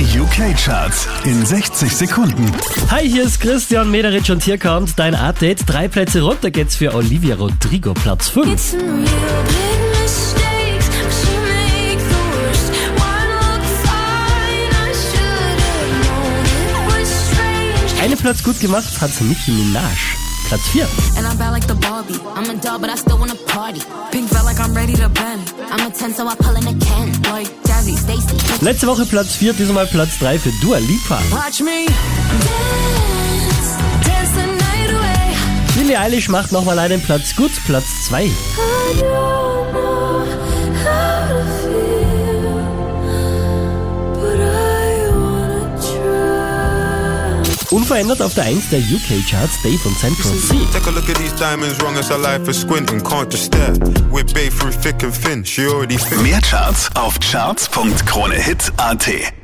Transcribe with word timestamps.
Die 0.00 0.18
UK-Charts 0.18 1.08
in 1.24 1.44
60 1.44 1.94
Sekunden. 1.94 2.50
Hi, 2.90 3.06
hier 3.06 3.22
ist 3.22 3.38
Christian 3.38 3.90
Mederitsch 3.90 4.30
und 4.30 4.42
hier 4.42 4.56
kommt 4.56 4.98
dein 4.98 5.14
Update. 5.14 5.64
Drei 5.66 5.88
Plätze 5.88 6.22
runter 6.22 6.50
geht's 6.50 6.74
für 6.74 6.94
Olivia 6.94 7.34
Rodrigo, 7.34 7.92
Platz 7.92 8.30
5. 8.30 8.46
It's 8.50 8.70
some 8.70 8.80
real 8.80 9.04
big 9.04 10.00
mistakes, 10.00 10.88
but 10.88 11.12
she 11.12 11.36
make 11.44 12.00
the 12.00 12.16
worst. 12.32 12.72
One 12.96 13.28
look 13.42 13.62
fine, 13.84 14.72
I 14.72 14.90
should 14.94 15.60
have 15.60 15.92
known 16.08 16.46
it 16.46 16.72
was 16.88 17.08
strange. 17.28 18.02
Einen 18.02 18.16
Platz 18.16 18.42
gut 18.42 18.58
gemacht 18.58 18.98
hat 19.02 19.10
Nicki 19.20 19.50
Minaj, 19.50 20.16
Platz 20.48 20.62
4. 20.72 20.86
Letzte 28.62 28.86
Woche 28.86 29.06
Platz 29.06 29.36
4, 29.36 29.54
diesmal 29.54 29.86
Platz 29.86 30.18
3 30.18 30.38
für 30.38 30.52
Dua 30.60 30.76
Lipa. 30.78 31.18
Watch 31.30 31.60
me. 31.60 31.86
Dance, 31.86 33.78
dance 34.04 34.32
the 34.34 34.46
night 34.46 34.90
away. 34.94 35.34
Billie 35.74 35.98
Eilish 35.98 36.28
macht 36.28 36.52
nochmal 36.52 36.78
einen 36.78 37.00
Platz 37.00 37.34
gut, 37.34 37.52
Platz 37.64 37.86
2. 38.04 38.30
Unverändert 47.70 48.20
auf 48.20 48.34
der 48.34 48.44
1 48.44 48.68
der 48.70 48.80
UK-Charts 48.80 49.62
Dave 49.62 49.78
und 49.84 49.96
Central 49.98 50.36
C. 50.36 50.56
Take 50.72 50.88
a 50.88 50.92
look 50.92 51.08
at 51.08 51.16
these 51.18 51.34
diamonds, 51.36 51.80
wrong 51.80 51.96
as 51.96 52.10
her 52.10 52.18
life 52.18 52.50
is 52.50 52.60
squinting. 52.60 53.00
Can't 53.00 53.30
just 53.30 53.44
stare. 53.44 53.72
We're 54.10 54.24
babe 54.24 54.52
through 54.52 54.72
thick 54.72 55.02
and 55.02 55.14
thin. 55.14 55.44
She 55.44 55.66
already. 55.66 55.96
Mehr 56.22 56.40
Charts 56.42 56.90
auf 56.96 57.18
charts.kronehit.at. 57.20 59.39